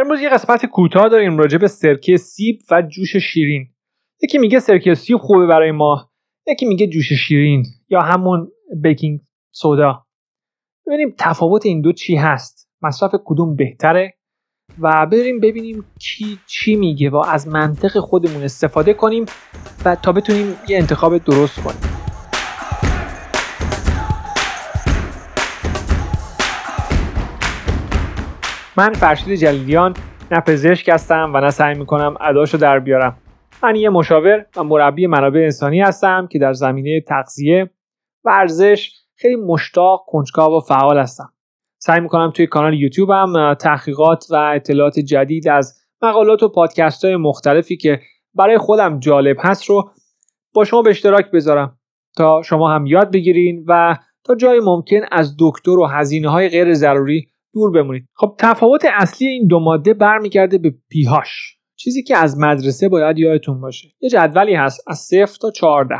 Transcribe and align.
امروز 0.00 0.20
یه 0.20 0.28
قسمت 0.28 0.66
کوتاه 0.66 1.08
داریم 1.08 1.38
راجع 1.38 1.58
به 1.58 1.68
سرکه 1.68 2.16
سیب 2.16 2.58
و 2.70 2.82
جوش 2.82 3.16
شیرین. 3.16 3.66
یکی 4.22 4.38
میگه 4.38 4.60
سرکه 4.60 4.94
سیب 4.94 5.18
خوبه 5.18 5.46
برای 5.46 5.70
ما 5.70 6.10
یکی 6.46 6.66
میگه 6.66 6.86
جوش 6.86 7.12
شیرین 7.12 7.64
یا 7.88 8.00
همون 8.00 8.48
بیکینگ 8.82 9.20
سودا. 9.50 10.06
ببینیم 10.86 11.14
تفاوت 11.18 11.66
این 11.66 11.80
دو 11.80 11.92
چی 11.92 12.16
هست. 12.16 12.68
مصرف 12.82 13.14
کدوم 13.24 13.56
بهتره 13.56 14.14
و 14.80 15.06
بریم 15.06 15.40
ببینیم 15.40 15.84
کی 16.00 16.38
چی 16.46 16.76
میگه 16.76 17.10
و 17.10 17.16
از 17.16 17.48
منطق 17.48 17.98
خودمون 17.98 18.42
استفاده 18.42 18.94
کنیم 18.94 19.24
و 19.84 19.94
تا 19.96 20.12
بتونیم 20.12 20.54
یه 20.68 20.78
انتخاب 20.78 21.18
درست 21.18 21.60
کنیم. 21.62 21.87
من 28.78 28.92
فرشید 28.92 29.34
جلیلیان 29.34 29.94
نه 30.30 30.40
پزشک 30.40 30.88
هستم 30.88 31.32
و 31.34 31.40
نه 31.40 31.50
سعی 31.50 31.74
می‌کنم 31.74 32.16
اداشو 32.20 32.58
در 32.58 32.78
بیارم. 32.78 33.16
من 33.62 33.76
یه 33.76 33.88
مشاور 33.88 34.46
و 34.56 34.64
مربی 34.64 35.06
منابع 35.06 35.40
انسانی 35.40 35.80
هستم 35.80 36.28
که 36.30 36.38
در 36.38 36.52
زمینه 36.52 37.00
تغذیه 37.00 37.70
ورزش 38.24 38.92
خیلی 39.16 39.36
مشتاق 39.36 40.04
کنجکاو 40.06 40.56
و 40.56 40.60
فعال 40.60 40.98
هستم. 40.98 41.32
سعی 41.78 42.00
می‌کنم 42.00 42.30
توی 42.30 42.46
کانال 42.46 42.74
یوتیوب 42.74 43.10
هم 43.10 43.54
تحقیقات 43.54 44.26
و 44.30 44.34
اطلاعات 44.36 44.98
جدید 44.98 45.48
از 45.48 45.74
مقالات 46.02 46.42
و 46.42 46.48
پادکست 46.48 47.04
های 47.04 47.16
مختلفی 47.16 47.76
که 47.76 48.00
برای 48.34 48.58
خودم 48.58 49.00
جالب 49.00 49.36
هست 49.40 49.64
رو 49.64 49.90
با 50.54 50.64
شما 50.64 50.82
به 50.82 50.90
اشتراک 50.90 51.30
بذارم. 51.30 51.78
تا 52.16 52.42
شما 52.42 52.74
هم 52.74 52.86
یاد 52.86 53.12
بگیرین 53.12 53.64
و 53.68 53.96
تا 54.24 54.34
جای 54.34 54.60
ممکن 54.60 55.00
از 55.12 55.36
دکتر 55.38 55.70
و 55.78 55.86
هزینه 55.86 56.28
های 56.28 56.48
غیر 56.48 56.74
ضروری 56.74 57.28
دور 57.58 57.70
بمونید. 57.70 58.08
خب 58.14 58.34
تفاوت 58.38 58.84
اصلی 58.94 59.28
این 59.28 59.46
دو 59.46 59.60
ماده 59.60 59.94
برمیگرده 59.94 60.58
به 60.58 60.74
پیهاش. 60.88 61.58
چیزی 61.76 62.02
که 62.02 62.16
از 62.16 62.38
مدرسه 62.38 62.88
باید 62.88 63.18
یادتون 63.18 63.60
باشه. 63.60 63.88
یه 64.00 64.10
جدولی 64.10 64.54
هست 64.54 64.84
از 64.86 64.98
صفر 64.98 65.36
تا 65.40 65.50
14 65.50 65.94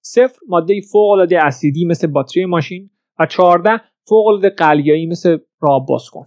صفر 0.00 0.38
ماده 0.48 0.80
فوق 0.92 1.10
العاده 1.10 1.44
اسیدی 1.44 1.84
مثل 1.84 2.06
باتری 2.06 2.44
ماشین 2.44 2.90
و 3.18 3.26
14 3.26 3.70
فوق 4.08 4.26
العاده 4.26 4.50
قلیایی 4.50 5.06
مثل 5.06 5.38
راب 5.60 5.86
باز 5.88 6.10
کن. 6.10 6.24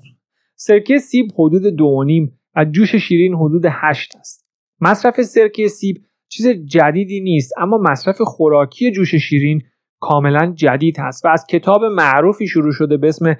سرکه 0.55 0.97
سیب 0.97 1.27
حدود 1.33 1.75
دو 1.75 2.03
نیم 2.03 2.39
و 2.55 2.65
جوش 2.65 2.95
شیرین 2.95 3.35
حدود 3.35 3.63
8 3.69 4.15
است. 4.15 4.45
مصرف 4.81 5.21
سرکه 5.21 5.67
سیب 5.67 6.05
چیز 6.29 6.47
جدیدی 6.47 7.21
نیست 7.21 7.53
اما 7.57 7.77
مصرف 7.77 8.21
خوراکی 8.21 8.91
جوش 8.91 9.15
شیرین 9.15 9.61
کاملا 9.99 10.53
جدید 10.55 10.99
هست 10.99 11.25
و 11.25 11.27
از 11.27 11.45
کتاب 11.49 11.83
معروفی 11.83 12.47
شروع 12.47 12.71
شده 12.71 12.97
به 12.97 13.07
اسم 13.07 13.35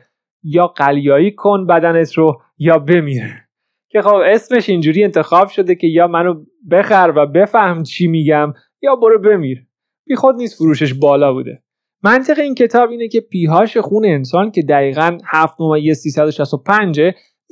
یا 0.46 0.68
قلیایی 0.68 1.32
کن 1.32 1.68
بدنت 1.68 2.14
رو 2.14 2.42
یا 2.58 2.80
بمیره. 2.80 3.46
که 3.90 4.02
خب 4.02 4.16
اسمش 4.26 4.70
اینجوری 4.70 5.04
انتخاب 5.04 5.48
شده 5.48 5.76
که 5.76 5.88
یا 5.88 6.08
منو 6.08 6.46
بخر 6.72 7.14
و 7.16 7.26
بفهم 7.26 7.84
چی 7.84 8.08
میگم 8.08 8.54
یا 8.82 8.96
برو 8.96 9.20
بمیر. 9.20 9.68
بی 10.08 10.16
خود 10.16 10.36
نیست 10.36 10.58
فروشش 10.58 10.94
بالا 10.94 11.34
بوده. 11.34 11.64
منطق 12.04 12.40
این 12.40 12.56
کتاب 12.56 12.90
اینه 12.90 13.08
که 13.08 13.22
پیهاش 13.22 13.78
خون 13.78 14.06
انسان 14.06 14.52
که 14.52 14.62
دقیقا 14.62 15.18
7 15.26 15.62
نمایه 15.62 15.94
365 15.94 17.02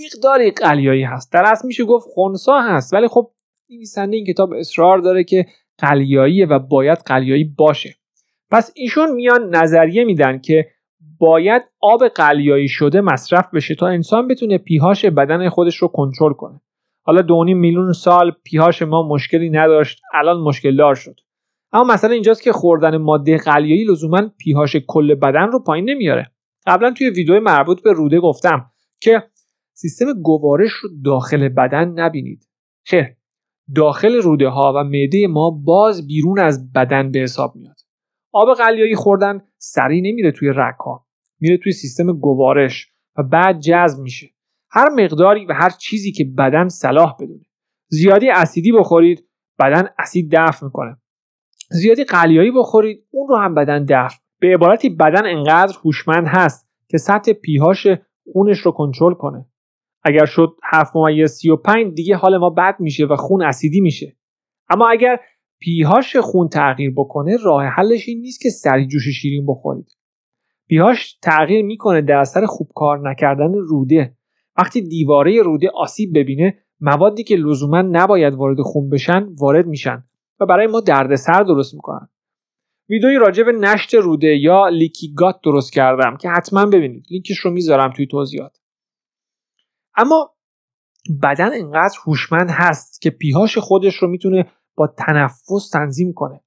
مقداری 0.05 0.51
قلیایی 0.51 1.03
هست. 1.03 1.33
در 1.33 1.43
اصل 1.45 1.67
میشه 1.67 1.83
گفت 1.83 2.07
خونسا 2.13 2.59
هست 2.59 2.93
ولی 2.93 3.07
خب 3.07 3.31
نویسنده 3.69 4.15
این 4.15 4.25
کتاب 4.25 4.53
اصرار 4.53 4.97
داره 4.97 5.23
که 5.23 5.45
قلیاییه 5.77 6.45
و 6.45 6.59
باید 6.59 6.97
قلیایی 6.97 7.43
باشه. 7.43 7.95
پس 8.51 8.71
ایشون 8.75 9.11
میان 9.11 9.55
نظریه 9.55 10.03
میدن 10.03 10.39
که 10.39 10.67
باید 11.19 11.61
آب 11.81 12.07
قلیایی 12.07 12.67
شده 12.67 13.01
مصرف 13.01 13.53
بشه 13.53 13.75
تا 13.75 13.87
انسان 13.87 14.27
بتونه 14.27 14.57
پیهاش 14.57 15.05
بدن 15.05 15.49
خودش 15.49 15.75
رو 15.75 15.87
کنترل 15.87 16.33
کنه. 16.33 16.61
حالا 17.05 17.21
دو 17.21 17.43
میلیون 17.43 17.91
سال 17.91 18.31
پیهاش 18.43 18.81
ما 18.81 19.07
مشکلی 19.07 19.49
نداشت 19.49 20.01
الان 20.13 20.41
مشکل 20.41 20.75
دار 20.75 20.95
شد. 20.95 21.19
اما 21.71 21.93
مثلا 21.93 22.11
اینجاست 22.11 22.43
که 22.43 22.51
خوردن 22.51 22.97
ماده 22.97 23.37
قلیایی 23.37 23.85
لزوما 23.85 24.21
پیهاش 24.37 24.75
کل 24.87 25.15
بدن 25.15 25.51
رو 25.51 25.63
پایین 25.63 25.89
نمیاره. 25.89 26.31
قبلا 26.67 26.91
توی 26.91 27.09
ویدیو 27.09 27.39
مربوط 27.39 27.83
به 27.83 27.93
روده 27.93 28.19
گفتم 28.19 28.65
که 29.01 29.23
سیستم 29.73 30.13
گوارش 30.13 30.71
رو 30.71 30.89
داخل 31.05 31.49
بدن 31.49 31.87
نبینید. 31.87 32.47
چه 32.83 33.17
داخل 33.75 34.15
روده 34.15 34.47
ها 34.47 34.73
و 34.75 34.83
معده 34.83 35.27
ما 35.27 35.49
باز 35.49 36.07
بیرون 36.07 36.39
از 36.39 36.71
بدن 36.73 37.11
به 37.11 37.19
حساب 37.19 37.55
میاد. 37.55 37.82
آب 38.33 38.53
قلیایی 38.57 38.95
خوردن 38.95 39.41
سریع 39.57 40.01
نمیره 40.01 40.31
توی 40.31 40.49
رگ 40.49 40.75
ها 40.85 41.05
میره 41.39 41.57
توی 41.57 41.71
سیستم 41.71 42.13
گوارش 42.13 42.91
و 43.17 43.23
بعد 43.23 43.59
جذب 43.59 43.99
میشه. 43.99 44.29
هر 44.71 44.89
مقداری 44.89 45.45
و 45.45 45.53
هر 45.53 45.69
چیزی 45.69 46.11
که 46.11 46.25
بدن 46.37 46.67
صلاح 46.67 47.15
بدونه. 47.19 47.45
زیادی 47.87 48.29
اسیدی 48.29 48.71
بخورید 48.71 49.27
بدن 49.59 49.89
اسید 49.99 50.35
دفع 50.35 50.65
می‌کنه. 50.65 50.97
زیادی 51.69 52.03
قلیایی 52.03 52.51
بخورید 52.51 53.07
اون 53.11 53.27
رو 53.27 53.35
هم 53.35 53.55
بدن 53.55 53.85
دفع. 53.89 54.17
به 54.39 54.53
عبارتی 54.53 54.89
بدن 54.89 55.25
انقدر 55.25 55.77
هوشمند 55.85 56.27
هست 56.27 56.69
که 56.89 56.97
سطح 56.97 57.33
پیهاش 57.33 57.87
خونش 58.33 58.59
رو 58.59 58.71
کنترل 58.71 59.13
کنه. 59.13 59.45
اگر 60.03 60.25
شد 60.25 60.49
7 60.63 60.95
ممیز 60.95 61.31
35 61.31 61.93
دیگه 61.93 62.15
حال 62.15 62.37
ما 62.37 62.49
بد 62.49 62.75
میشه 62.79 63.05
و 63.05 63.15
خون 63.15 63.43
اسیدی 63.43 63.81
میشه. 63.81 64.17
اما 64.69 64.89
اگر 64.89 65.19
پیهاش 65.63 66.15
خون 66.15 66.49
تغییر 66.49 66.91
بکنه 66.91 67.37
راه 67.43 67.63
حلش 67.63 68.07
این 68.07 68.21
نیست 68.21 68.41
که 68.41 68.49
سری 68.49 68.87
جوش 68.87 69.07
شیرین 69.21 69.45
بخورید. 69.45 69.91
پیهاش 70.67 71.17
تغییر 71.21 71.65
می‌کنه 71.65 72.01
در 72.01 72.15
اثر 72.15 72.45
خوب 72.45 72.67
کار 72.75 73.09
نکردن 73.09 73.53
روده. 73.53 74.17
وقتی 74.57 74.81
دیواره 74.81 75.41
روده 75.41 75.69
آسیب 75.75 76.17
ببینه 76.17 76.57
موادی 76.79 77.23
که 77.23 77.35
لزوما 77.35 77.81
نباید 77.81 78.35
وارد 78.35 78.61
خون 78.61 78.89
بشن 78.89 79.27
وارد 79.39 79.67
میشن 79.67 80.03
و 80.39 80.45
برای 80.45 80.67
ما 80.67 80.79
دردسر 80.79 81.43
درست 81.43 81.73
می‌کنن. 81.73 82.09
ویدئوی 82.89 83.15
راجع 83.15 83.43
به 83.43 83.51
نشت 83.51 83.93
روده 83.93 84.37
یا 84.37 84.67
لیکیگات 84.67 85.39
درست 85.43 85.73
کردم 85.73 86.17
که 86.17 86.29
حتما 86.29 86.65
ببینید. 86.65 87.05
لینکش 87.11 87.37
رو 87.37 87.51
می‌ذارم 87.51 87.91
توی 87.91 88.07
توضیحات. 88.07 88.57
اما 89.95 90.35
بدن 91.23 91.53
انقدر 91.53 91.95
هوشمند 92.05 92.49
هست 92.49 93.01
که 93.01 93.09
پیهاش 93.09 93.57
خودش 93.57 93.95
رو 93.95 94.07
می‌تونه 94.07 94.45
با 94.75 94.87
تنفس 94.87 95.69
تنظیم 95.69 96.13
کنه. 96.13 96.43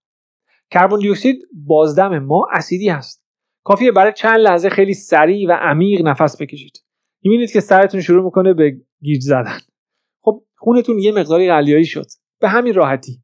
کربن 0.70 0.98
دی 0.98 1.10
اکسید 1.10 1.38
بازدم 1.52 2.18
ما 2.18 2.46
اسیدی 2.52 2.88
هست. 2.88 3.26
کافیه 3.64 3.92
برای 3.92 4.12
چند 4.12 4.38
لحظه 4.38 4.68
خیلی 4.68 4.94
سریع 4.94 5.48
و 5.48 5.52
عمیق 5.52 6.06
نفس 6.06 6.42
بکشید. 6.42 6.72
می‌بینید 7.22 7.50
که 7.50 7.60
سرتون 7.60 8.00
شروع 8.00 8.24
می‌کنه 8.24 8.54
به 8.54 8.76
گیج 9.00 9.22
زدن. 9.22 9.58
خب 10.20 10.42
خونتون 10.56 10.98
یه 10.98 11.12
مقداری 11.12 11.48
قلیایی 11.48 11.84
شد. 11.84 12.06
به 12.40 12.48
همین 12.48 12.74
راحتی. 12.74 13.22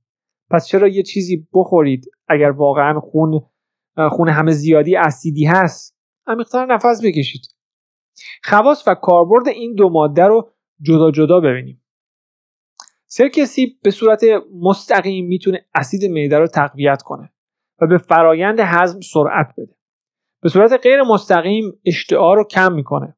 پس 0.51 0.67
چرا 0.67 0.89
یه 0.89 1.03
چیزی 1.03 1.49
بخورید 1.55 2.05
اگر 2.29 2.51
واقعا 2.51 3.01
خون 3.01 3.41
خون 4.11 4.29
همه 4.29 4.53
زیادی 4.53 4.97
اسیدی 4.97 5.45
هست؟ 5.45 5.97
عمیقتر 6.27 6.67
نفس 6.67 7.01
بکشید. 7.05 7.43
خواص 8.45 8.85
و 8.87 8.95
کاربرد 8.95 9.49
این 9.49 9.75
دو 9.75 9.89
ماده 9.89 10.23
رو 10.23 10.53
جدا 10.81 11.11
جدا 11.11 11.41
ببینیم. 11.41 11.82
سرکه 13.15 13.45
سیب 13.45 13.79
به 13.83 13.91
صورت 13.91 14.21
مستقیم 14.63 15.27
می‌تونه 15.27 15.65
اسید 15.75 16.11
معده 16.11 16.39
رو 16.39 16.47
تقویت 16.47 17.03
کنه 17.03 17.33
و 17.81 17.87
به 17.87 17.99
فرایند 17.99 18.61
هضم 18.61 19.01
سرعت 19.01 19.55
بده. 19.59 19.75
به 20.43 20.49
صورت 20.49 20.81
غیر 20.83 21.03
مستقیم 21.03 21.65
اشتعار 21.87 22.37
رو 22.37 22.45
کم 22.45 22.73
می‌کنه. 22.73 23.17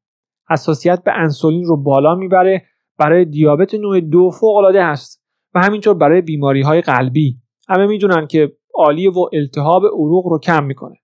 حساسیت 0.50 1.03
به 1.04 1.12
انسولین 1.12 1.65
رو 1.65 1.83
بالا 1.83 2.15
می‌بره. 2.15 2.65
برای 2.99 3.25
دیابت 3.25 3.75
نوع 3.75 4.00
دو 4.00 4.31
فوق 4.31 4.56
العاده 4.56 4.84
هست 4.84 5.25
و 5.54 5.60
همینطور 5.60 5.94
برای 5.94 6.21
بیماری 6.21 6.62
های 6.62 6.81
قلبی. 6.81 7.38
همه 7.69 7.87
می‌دونن 7.87 8.27
که 8.27 8.53
عالی 8.75 9.09
و 9.09 9.28
التهاب 9.33 9.83
عروق 9.87 10.27
رو 10.27 10.38
کم 10.38 10.65
می‌کنه. 10.65 10.97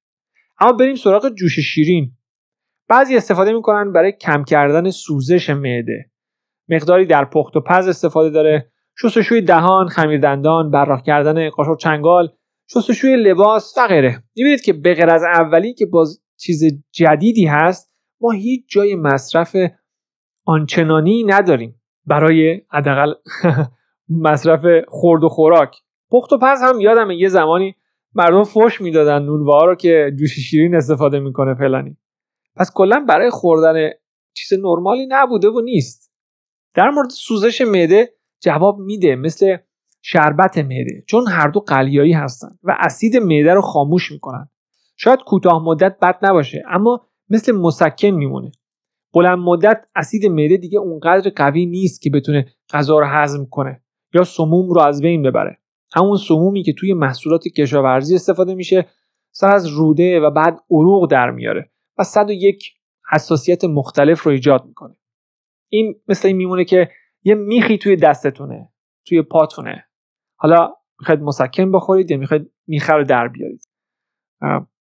اما 0.61 0.73
بریم 0.73 0.95
سراغ 0.95 1.29
جوش 1.29 1.59
شیرین. 1.59 2.11
بعضی 2.89 3.17
استفاده 3.17 3.53
می‌کنن 3.53 3.93
برای 3.93 4.12
کم 4.12 4.45
کردن 4.45 4.91
سوزش 4.91 5.50
معده. 5.50 6.11
مقداری 6.69 7.06
در 7.06 7.25
پخت 7.25 7.56
و 7.56 7.61
پز 7.61 7.89
استفاده 7.89 8.31
داره. 8.31 8.70
شستشوی 9.02 9.41
دهان 9.41 9.88
خمیر 9.88 10.20
دندان 10.20 10.70
براق 10.70 11.02
کردن 11.02 11.50
قاشق 11.50 11.76
چنگال 11.76 12.29
شستشوی 12.70 13.17
لباس 13.17 13.75
و 13.79 13.87
غیره. 13.87 14.23
می‌بینید 14.37 14.61
که 14.61 14.73
به 14.73 14.94
غیر 14.94 15.11
از 15.11 15.23
اولی 15.23 15.75
که 15.75 15.87
باز 15.87 16.23
چیز 16.37 16.82
جدیدی 16.93 17.47
هست 17.47 17.94
ما 18.20 18.31
هیچ 18.31 18.64
جای 18.69 18.94
مصرف 18.94 19.56
آنچنانی 20.44 21.25
نداریم. 21.25 21.81
برای 22.06 22.61
حداقل 22.70 23.14
مصرف 24.26 24.85
خورد 24.88 25.25
و 25.25 25.29
خوراک. 25.29 25.76
پخت 26.11 26.32
و 26.32 26.38
پز 26.38 26.62
هم 26.62 26.81
یادم 26.81 27.11
یه 27.11 27.29
زمانی 27.29 27.75
مردم 28.14 28.44
فش 28.44 28.81
می‌دادن 28.81 29.23
نونوا 29.23 29.64
رو 29.64 29.75
که 29.75 30.12
جوش 30.19 30.38
شیرین 30.38 30.75
استفاده 30.75 31.20
می‌کنه 31.20 31.55
فلانی. 31.55 31.97
پس 32.56 32.70
کلا 32.75 33.05
برای 33.08 33.31
خوردن 33.31 33.91
چیز 34.35 34.58
نرمالی 34.58 35.06
نبوده 35.08 35.49
و 35.49 35.61
نیست. 35.61 36.12
در 36.75 36.91
مورد 36.91 37.11
سوزش 37.11 37.61
معده 37.61 38.19
جواب 38.40 38.78
میده 38.78 39.16
مثل 39.16 39.56
شربت 40.02 40.58
معده. 40.58 41.02
چون 41.06 41.28
هر 41.28 41.48
دو 41.48 41.60
قلیایی 41.60 42.12
هستن 42.12 42.48
و 42.62 42.76
اسید 42.81 43.16
معده 43.16 43.54
رو 43.54 43.60
خاموش 43.60 44.12
می‌کنن. 44.12 44.48
شاید 44.96 45.20
کوتاه 45.20 45.64
مدت 45.64 45.98
بد 46.02 46.19
نباشه 46.22 46.62
اما 46.69 47.06
مثل 47.31 47.52
مسکن 47.52 48.08
میمونه. 48.08 48.52
بلند 49.14 49.38
مدت 49.38 49.84
اسید 49.96 50.26
معده 50.26 50.56
دیگه 50.56 50.78
اونقدر 50.78 51.31
قوی 51.37 51.66
نیست 51.66 52.02
که 52.02 52.10
بتونه 52.10 52.46
غذا 52.72 52.98
رو 52.98 53.06
هضم 53.06 53.46
کنه 53.50 53.82
یا 54.14 54.25
سموم 54.25 54.70
رو 54.70 54.81
از 54.81 55.02
بین 55.02 55.22
ببره. 55.22 55.58
همون 55.94 56.16
سمومی 56.16 56.62
که 56.62 56.72
توی 56.72 56.94
محصولات 56.94 57.48
کشاورزی 57.48 58.14
استفاده 58.14 58.54
میشه 58.54 58.87
سر 59.32 59.54
از 59.54 59.66
روده 59.66 60.20
و 60.20 60.31
بعد 60.31 60.60
عروق 60.70 61.10
در 61.10 61.31
میاره 61.31 61.70
و 61.98 62.04
101 62.04 62.72
حساسیت 63.12 63.64
مختلف 63.64 64.22
رو 64.22 64.32
ایجاد 64.32 64.64
می‌کنه. 64.66 64.96
این 65.69 65.94
مثل 66.08 66.28
این 66.28 66.37
میمونه 66.37 66.64
که 66.64 66.90
یه 67.25 67.34
میخی 67.34 67.78
توی 67.78 67.96
دستتونه 67.96 68.69
توی 69.06 69.22
پاتونه. 69.22 69.84
حالا 70.37 70.75
می‌خواید 71.00 71.20
مسکن 71.20 71.72
بخورید 71.72 72.11
یا 72.11 72.17
می‌خواید 72.17 72.50
میخه 72.67 72.93
رو 72.93 73.05
در 73.05 73.28
بیارید. 73.28 73.69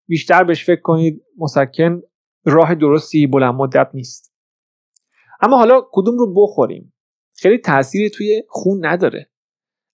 بیشتر 0.08 0.44
بهش 0.44 0.66
فکر 0.66 0.82
کنید 0.82 1.24
مسکن 1.38 2.02
راه 2.46 2.76
درستی 2.76 3.28
بلند 3.28 3.54
مدت 3.54 3.90
نیست. 3.94 4.34
اما 5.42 5.58
حالا 5.58 5.82
کدوم 5.92 6.18
رو 6.18 6.34
بخوریم؟ 6.34 6.94
خیلی 7.36 7.58
تأثیری 7.58 8.10
توی 8.10 8.44
خون 8.48 8.86
نداره. 8.86 9.30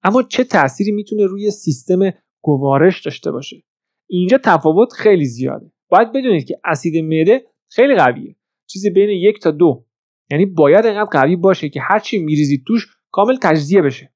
اما 0.04 0.24
چه 0.24 0.44
تأثیری 0.44 0.92
می‌تونه 0.92 1.26
روی 1.26 1.52
سیستم 1.52 2.00
گوارش 2.42 3.02
داشته 3.02 3.32
باشه؟ 3.32 3.64
اینجا 4.10 4.38
تفاوت 4.44 4.94
خیلی 4.94 5.26
زیاده. 5.26 5.72
باید 5.90 6.12
بدونید 6.12 6.46
که 6.46 6.60
اسید 6.64 7.04
معده 7.04 7.46
خیلی 7.70 7.96
قویه. 7.96 8.36
چیزی 8.68 8.90
بین 8.90 9.10
یک 9.10 9.40
تا 9.40 9.52
دو 9.52 9.86
یعنی 10.32 10.46
باید 10.46 10.86
اینقدر 10.86 11.10
قوی 11.20 11.36
باشه 11.36 11.70
که 11.70 11.82
هرچی 11.82 12.18
میریزید 12.18 12.64
توش 12.68 12.88
کامل 13.12 13.38
تجزیه 13.42 13.82
بشه. 13.82 14.14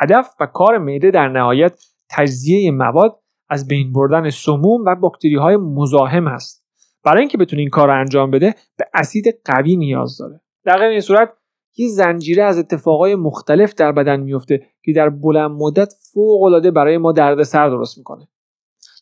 هدف 0.00 0.34
و 0.40 0.46
کار 0.46 0.78
معده 0.78 1.10
در 1.10 1.28
نهایت 1.28 1.80
تجزیه 2.10 2.70
مواد 2.70 3.20
از 3.48 3.68
بین 3.68 3.92
بردن 3.92 4.30
سموم 4.30 4.84
و 4.86 4.96
باکتری 4.96 5.36
های 5.36 5.56
مزاحم 5.56 6.28
هست 6.28 6.64
برای 7.04 7.20
اینکه 7.20 7.38
بتونه 7.38 7.60
این 7.60 7.70
کار 7.70 7.88
رو 7.88 8.00
انجام 8.00 8.30
بده 8.30 8.54
به 8.78 8.84
اسید 8.94 9.24
قوی 9.44 9.76
نیاز 9.76 10.18
داره. 10.18 10.40
در 10.64 10.78
غیر 10.78 10.88
این 10.88 11.00
صورت 11.00 11.32
یه 11.76 11.88
زنجیره 11.88 12.42
از 12.42 12.58
اتفاقای 12.58 13.14
مختلف 13.14 13.74
در 13.74 13.92
بدن 13.92 14.20
میفته 14.20 14.66
که 14.82 14.92
در 14.92 15.08
بلند 15.08 15.50
مدت 15.50 15.92
فوق 16.12 16.42
العاده 16.42 16.70
برای 16.70 16.98
ما 16.98 17.12
دردسر 17.12 17.68
درست 17.68 17.98
می‌کنه. 17.98 18.28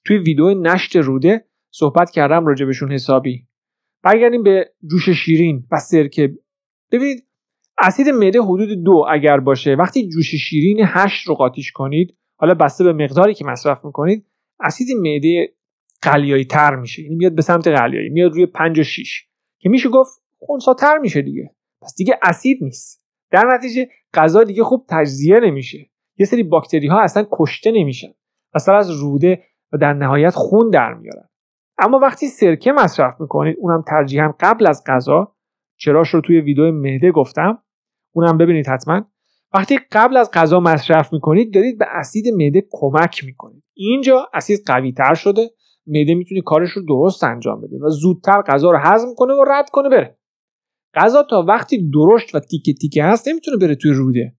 توی 0.04 0.18
ویدیو 0.18 0.54
نشت 0.54 0.96
روده 0.96 1.44
صحبت 1.70 2.10
کردم 2.10 2.46
راجبشون 2.46 2.92
حسابی. 2.92 3.47
برگردیم 4.02 4.42
به 4.42 4.70
جوش 4.90 5.08
شیرین 5.08 5.66
و 5.72 5.78
سرکه. 5.78 6.34
ببینید 6.92 7.26
اسید 7.78 8.08
معده 8.08 8.42
حدود 8.42 8.84
دو 8.84 9.06
اگر 9.10 9.40
باشه. 9.40 9.74
وقتی 9.74 10.08
جوش 10.08 10.34
شیرین 10.34 10.78
هشت 10.82 11.28
رو 11.28 11.34
قاطیش 11.34 11.72
کنید 11.72 12.16
حالا 12.36 12.54
بسته 12.54 12.84
به 12.84 12.92
مقداری 12.92 13.34
که 13.34 13.44
مصرف 13.44 13.84
می‌کنید 13.84 14.26
اسید 14.60 14.96
معده 14.96 15.54
قلیایی 16.02 16.44
تر 16.44 16.76
میشه. 16.76 17.02
یعنی 17.02 17.14
میاد 17.14 17.34
به 17.34 17.42
سمت 17.42 17.68
قلیایی 17.68 18.08
میاد 18.08 18.32
روی 18.32 18.46
5 18.46 18.78
و 18.78 18.82
6 18.82 19.26
که 19.58 19.68
میشه 19.68 19.88
گفت 19.88 20.22
خونساتر 20.38 20.98
میشه 20.98 21.22
دیگه. 21.22 21.50
پس 21.82 21.94
دیگه 21.96 22.18
اسید 22.22 22.58
نیست. 22.62 23.02
در 23.30 23.44
نتیجه 23.54 23.88
غذا 24.14 24.44
دیگه 24.44 24.64
خوب 24.64 24.86
تجزیه 24.88 25.40
نمیشه. 25.40 25.90
یه 26.18 26.26
سری 26.26 26.42
باکتری 26.42 26.86
ها 26.86 27.00
اصلا 27.00 27.26
کشته 27.32 27.70
نمیشن. 27.70 28.08
اصلا 28.54 28.76
از 28.76 28.90
روده 28.90 29.42
و 29.72 29.78
در 29.78 29.92
نهایت 29.92 30.34
خون 30.34 30.70
در 30.70 30.94
میارن. 30.94 31.28
اما 31.78 31.98
وقتی 31.98 32.26
سرکه 32.26 32.72
مصرف 32.72 33.20
می‌کنید 33.20 33.56
اونم 33.58 33.82
ترجیحاً 33.82 34.34
قبل 34.40 34.66
از 34.66 34.84
غذا 34.86 35.34
چراش 35.76 36.08
رو 36.08 36.20
توی 36.20 36.40
ویدیو 36.40 36.72
مهده 36.72 37.12
گفتم. 37.12 37.62
اونم 38.14 38.38
ببینید 38.38 38.66
حتما. 38.66 39.04
وقتی 39.54 39.78
قبل 39.92 40.16
از 40.16 40.30
غذا 40.30 40.60
مصرف 40.60 41.12
می‌کنید 41.12 41.54
دارید 41.54 41.78
به 41.78 41.86
اسید 41.88 42.24
معده 42.34 42.66
کمک 42.70 43.24
می‌کنید. 43.24 43.64
اینجا 43.74 44.28
اسید 44.34 44.60
قوی 44.66 44.92
تر 44.92 45.14
شده. 45.14 45.50
معده 45.86 46.14
می‌تونه 46.14 46.40
کارش 46.40 46.70
رو 46.70 46.82
درست 46.88 47.24
انجام 47.24 47.60
بده 47.60 47.76
و 47.76 47.88
زودتر 47.90 48.42
غذا 48.42 48.70
رو 48.70 48.78
هضم 48.78 49.14
کنه 49.16 49.34
و 49.34 49.44
رد 49.48 49.70
کنه 49.70 49.88
بره. 49.88 50.18
غذا 50.94 51.22
تا 51.22 51.44
وقتی 51.48 51.90
درشت 51.90 52.34
و 52.34 52.40
تیکه 52.40 52.72
تیکه 52.72 53.04
هست 53.04 53.28
نمی‌تونه 53.28 53.56
بره 53.56 53.74
توی 53.74 53.92
روده. 53.92 54.36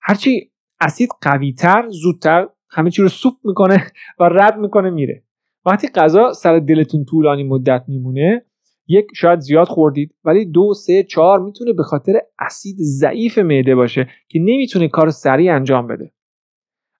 هرچی 0.00 0.52
اسید 0.80 1.08
قوی 1.20 1.52
تر 1.52 1.88
زودتر 1.88 2.48
همه 2.70 2.90
چی 2.90 3.02
رو 3.02 3.08
سوپ 3.08 3.34
می‌کنه 3.44 3.86
و 4.20 4.24
رد 4.24 4.58
می‌کنه 4.58 4.90
میره. 4.90 5.24
وقتی 5.66 5.88
غذا 5.88 6.32
سر 6.32 6.58
دلتون 6.58 7.04
طولانی 7.04 7.44
مدت 7.44 7.84
میمونه 7.88 8.44
یک 8.86 9.06
شاید 9.14 9.40
زیاد 9.40 9.68
خوردید 9.68 10.14
ولی 10.24 10.44
دو 10.44 10.74
سه 10.74 11.02
چهار 11.02 11.40
می‌تونه 11.40 11.72
به 11.72 11.82
خاطر 11.82 12.12
اسید 12.38 12.76
ضعیف 12.78 13.38
معده 13.38 13.74
باشه 13.74 14.08
که 14.28 14.38
نمی‌تونه 14.38 14.88
کار 14.88 15.10
سریع 15.10 15.54
انجام 15.54 15.86
بده. 15.86 16.12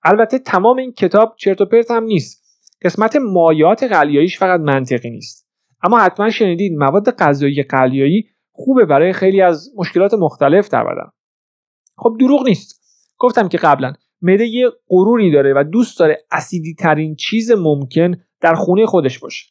البته 0.05 0.39
تمام 0.39 0.79
این 0.79 0.93
کتاب 0.93 1.35
چرت 1.39 1.61
و 1.61 1.65
پرت 1.65 1.91
هم 1.91 2.05
نیست. 2.05 2.45
قسمت 2.83 3.17
مایات 3.17 3.83
قلیاییش 3.83 4.39
فقط 4.39 4.61
منطقی 4.61 5.11
نیست. 5.11 5.49
اما 5.83 5.99
حتما 5.99 6.31
شنیدید 6.31 6.79
مواد 6.79 7.11
غذایی 7.11 7.63
قلیایی 7.63 8.29
خوبه 8.53 8.85
برای 8.85 9.13
خیلی 9.13 9.41
از 9.41 9.71
مشکلات 9.77 10.15
مختلف 10.15 10.69
در 10.69 10.85
بدن. 10.85 11.11
خب 11.97 12.17
دروغ 12.21 12.47
نیست. 12.47 12.85
گفتم 13.19 13.49
که 13.49 13.59
قبلا 13.59 13.93
معده 14.23 14.47
یه 14.47 14.71
غروری 14.89 15.33
داره 15.33 15.53
و 15.57 15.65
دوست 15.73 15.99
داره 15.99 16.19
اسیدی 16.31 16.75
ترین 16.75 17.15
چیز 17.15 17.51
ممکن 17.51 18.15
در 18.44 18.55
خونه 18.55 18.87
خودش 18.87 19.19
باشه. 19.19 19.46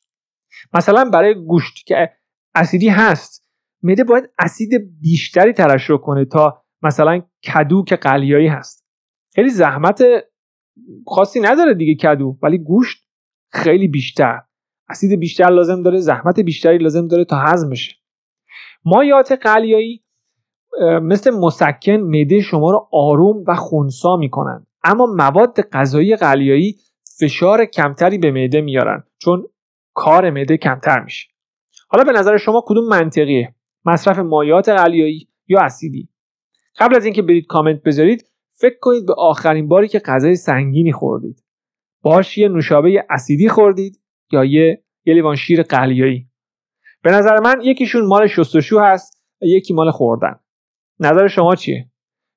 مثلا 0.73 1.05
برای 1.05 1.33
گوشت 1.45 1.85
که 1.85 2.09
اسیدی 2.55 2.89
هست 2.89 3.47
معده 3.83 4.03
باید 4.03 4.29
اسید 4.39 4.69
بیشتری 5.01 5.53
ترشح 5.53 5.97
کنه 5.97 6.25
تا 6.25 6.63
مثلا 6.81 7.21
کدو 7.53 7.83
که 7.83 7.95
قلیایی 7.95 8.47
هست. 8.47 8.85
خیلی 9.35 9.49
زحمت 9.49 10.03
خاصی 11.07 11.39
نداره 11.39 11.73
دیگه 11.73 11.95
کدو 11.95 12.37
ولی 12.41 12.57
گوشت 12.57 13.03
خیلی 13.51 13.87
بیشتر. 13.87 14.41
اسید 14.89 15.19
بیشتر 15.19 15.49
لازم 15.49 15.83
داره 15.83 15.99
زحمت 15.99 16.39
بیشتری 16.39 16.77
لازم 16.77 17.07
داره 17.07 17.25
تا 17.25 17.37
هضم 17.37 17.69
بشه. 17.69 17.95
مایات 18.85 19.31
قلیایی 19.31 20.03
مثل 21.01 21.31
مسکن 21.31 21.91
معده 21.91 22.41
شما 22.41 22.71
رو 22.71 22.89
آروم 22.91 23.43
و 23.47 23.55
خونسا 23.55 24.15
می‌کنن. 24.15 24.65
اما 24.83 25.05
مواد 25.05 25.61
غذایی 25.61 26.15
قلیایی 26.15 26.75
فشار 27.23 27.65
کمتری 27.65 28.17
به 28.17 28.31
معده 28.31 28.61
میارن 28.61 29.03
چون 29.17 29.47
کار 29.93 30.29
معده 30.29 30.57
کمتر 30.57 31.03
میشه. 31.03 31.27
حالا 31.87 32.03
به 32.03 32.11
نظر 32.11 32.37
شما 32.37 32.63
کدوم 32.67 32.87
منطقیه؟ 32.87 33.55
مصرف 33.85 34.19
مایات 34.19 34.69
قلیایی 34.69 35.27
یا 35.47 35.61
اسیدی؟ 35.61 36.09
قبل 36.79 36.95
از 36.95 37.05
اینکه 37.05 37.21
برید 37.21 37.45
کامنت 37.45 37.83
بذارید 37.83 38.25
فکر 38.51 38.79
کنید 38.81 39.05
به 39.05 39.13
آخرین 39.17 39.67
باری 39.67 39.87
که 39.87 39.99
غذای 39.99 40.35
سنگینی 40.35 40.91
خوردید. 40.91 41.43
باش 42.01 42.37
یه 42.37 42.47
نوشابه 42.47 43.05
اسیدی 43.09 43.49
خوردید 43.49 44.01
یا 44.31 44.45
یه 44.45 44.83
یه 45.05 45.13
لیوان 45.13 45.35
شیر 45.35 45.63
قلیایی. 45.63 46.29
به 47.03 47.11
نظر 47.11 47.39
من 47.39 47.61
یکیشون 47.61 48.05
مال 48.05 48.27
شستشو 48.27 48.79
هست 48.79 49.23
و 49.41 49.45
یکی 49.45 49.73
مال 49.73 49.91
خوردن. 49.91 50.39
نظر 50.99 51.27
شما 51.27 51.55
چیه؟ 51.55 51.91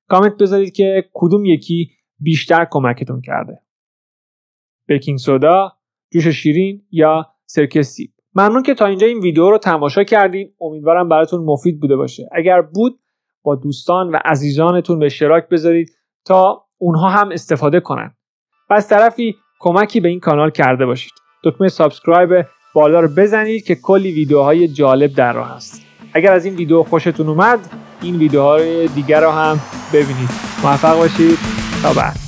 کامنت 0.09 0.37
بذارید 0.37 0.73
که 0.73 1.09
کدوم 1.13 1.45
یکی 1.45 1.91
بیشتر 2.19 2.67
کمکتون 2.71 3.21
کرده. 3.21 3.61
بیکینگ 4.87 5.17
سودا 5.17 5.71
جوش 6.11 6.27
شیرین 6.27 6.81
یا 6.91 7.25
سرکه 7.45 7.81
سیب. 7.81 8.09
ممنون 8.35 8.63
که 8.63 8.73
تا 8.73 8.85
اینجا 8.85 9.07
این 9.07 9.19
ویدیو 9.19 9.49
رو 9.49 9.57
تماشا 9.57 10.03
کردید 10.03 10.53
امیدوارم 10.61 11.09
براتون 11.09 11.45
مفید 11.45 11.79
بوده 11.79 11.95
باشه. 11.95 12.29
اگر 12.31 12.61
بود 12.61 12.99
با 13.43 13.55
دوستان 13.55 14.09
و 14.09 14.19
عزیزانتون 14.25 14.99
به 14.99 15.05
اشتراک 15.05 15.49
بذارید 15.49 15.89
تا 16.25 16.65
اونها 16.77 17.09
هم 17.09 17.31
استفاده 17.31 17.79
کنن. 17.79 18.15
و 18.69 18.81
طرفی 18.81 19.35
کمکی 19.59 19.99
به 19.99 20.09
این 20.09 20.19
کانال 20.19 20.49
کرده 20.49 20.85
باشید. 20.85 21.11
دکمه 21.43 21.67
subscribe 21.67 22.45
بالا 22.73 22.99
رو 22.99 23.07
بزنید 23.17 23.63
که 23.63 23.75
کلی 23.75 24.11
ویدیوهای 24.11 24.67
جالب 24.67 25.13
در 25.13 25.33
راه 25.33 25.55
هست. 25.55 25.85
اگر 26.13 26.31
از 26.31 26.45
این 26.45 26.55
ویدیو 26.55 26.83
خوشتون 26.83 27.27
اومد 27.27 27.59
این 28.01 28.15
ویدیوهای 28.15 28.87
دیگر 28.87 29.21
رو 29.21 29.29
هم 29.29 29.59
ببینید. 29.93 30.29
موفق 30.63 30.97
باشید. 30.97 31.37
تا 31.83 31.93
بعد. 31.93 32.26